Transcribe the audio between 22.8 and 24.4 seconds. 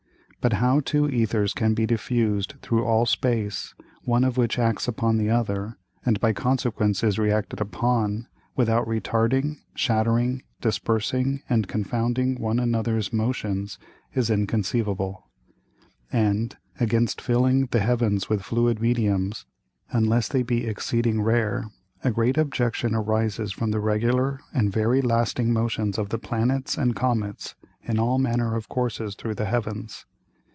arises from the regular